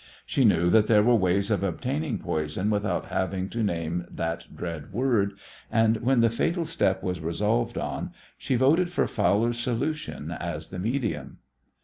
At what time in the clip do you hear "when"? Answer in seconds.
5.97-6.21